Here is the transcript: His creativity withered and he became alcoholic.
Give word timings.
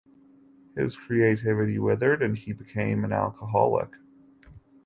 His 0.75 0.97
creativity 0.97 1.77
withered 1.77 2.23
and 2.23 2.35
he 2.35 2.53
became 2.53 3.05
alcoholic. 3.13 3.91